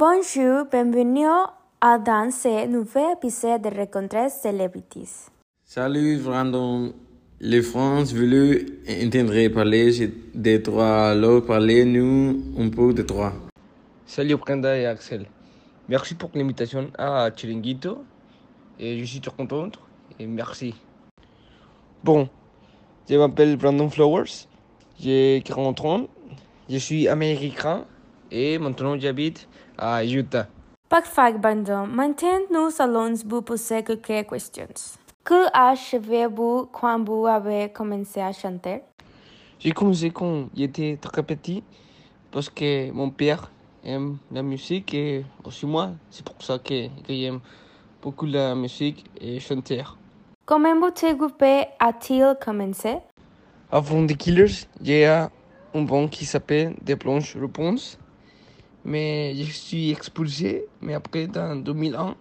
[0.00, 1.26] Bonjour, bienvenue
[1.78, 5.28] à dans ce nouvel épisode de Rencontres Celebrities.
[5.62, 6.94] Salut Brandon.
[7.38, 13.34] Les France veulent entendre parler de toi, alors parlez-nous un peu de toi.
[14.06, 15.26] Salut Brenda et Axel.
[15.86, 18.02] Merci pour l'invitation à Chiringuito.
[18.78, 19.78] Et je suis très contente
[20.18, 20.74] et merci.
[22.02, 22.26] Bon,
[23.06, 24.48] je m'appelle Brandon Flowers.
[24.98, 26.06] J'ai 40 ans.
[26.70, 27.84] Je suis américain
[28.30, 29.46] et maintenant j'habite
[29.80, 30.46] à Utah.
[30.88, 31.86] Parfait, Brandon.
[31.86, 34.66] Maintenant, nous allons vous poser quelques questions.
[35.24, 38.82] Que achevez-vous quand vous avez commencé à chanter?
[39.58, 41.62] J'ai commencé quand j'étais très petit
[42.30, 43.50] parce que mon père
[43.84, 45.90] aime la musique et aussi moi.
[46.10, 47.40] C'est pour ça que, que j'aime
[48.02, 49.84] beaucoup la musique et chanter.
[50.46, 51.42] Comment votre groupe
[51.78, 52.96] a-t-il commencé?
[53.70, 55.30] Avant The Killers, j'ai un
[55.74, 57.98] bon qui s'appelle Des Planches Réponses.
[58.84, 60.66] Mais je suis expulsé.
[60.80, 62.14] Mais après, dans 2001,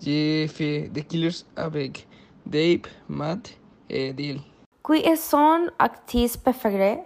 [0.00, 2.06] j'ai fait The Killers avec
[2.46, 4.40] Dave, Matt et Dale.
[4.84, 6.98] Qui est son artiste préféré?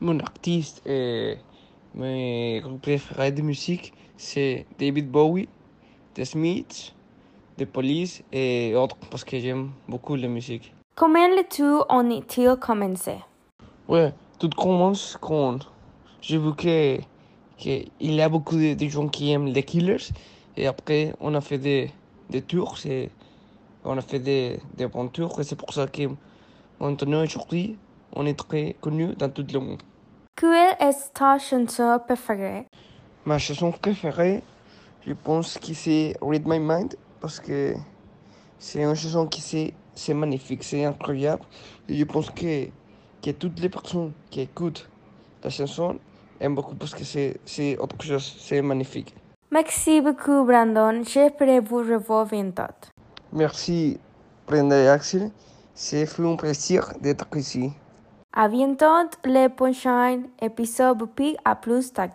[0.00, 1.34] Mon artiste, euh,
[1.94, 5.48] mes groupes préférés de musique, c'est David Bowie,
[6.14, 6.94] The Smiths,
[7.56, 10.74] The Police et autres parce que j'aime beaucoup la musique.
[10.94, 13.16] Comment le tout ont-ils commencé?
[13.88, 15.58] Ouais, tout commence quand
[16.20, 16.98] j'ai vu que
[17.60, 20.06] qu'il y a beaucoup de, de gens qui aiment les Killers
[20.56, 21.90] et après on a fait des,
[22.30, 23.10] des tours, et
[23.84, 26.04] on a fait des, des bons tours et c'est pour ça que
[26.80, 27.76] maintenant aujourd'hui
[28.18, 29.82] on est très connu dans tout le monde.
[30.36, 32.66] Quelle est ta chanson préférée?
[33.26, 34.42] Ma chanson préférée,
[35.06, 37.74] je pense que c'est Read My Mind parce que
[38.58, 41.42] c'est une chanson qui c'est c'est magnifique, c'est incroyable.
[41.88, 42.68] Et je pense que,
[43.22, 44.88] que toutes les personnes qui écoutent
[45.44, 45.98] la chanson
[46.40, 49.14] aiment beaucoup parce que c'est autre chose, c'est magnifique.
[49.50, 51.02] Merci beaucoup, Brandon.
[51.04, 52.62] J'espère vous revoir bientôt.
[53.32, 53.98] Merci
[54.46, 55.30] Brenda et Axel,
[55.74, 57.70] c'est un plaisir d'être ici.
[58.32, 62.08] À bientôt, le prochain épisode puis à plus tard.